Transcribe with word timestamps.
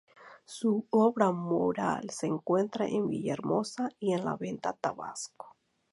Su 0.45 0.87
obra 0.89 1.31
mural 1.31 2.09
se 2.09 2.25
encuentra 2.25 2.87
en 2.87 3.07
Villahermosa 3.07 3.89
y 3.99 4.13
en 4.13 4.25
La 4.25 4.35
Venta, 4.35 4.73
Tabasco. 4.73 5.55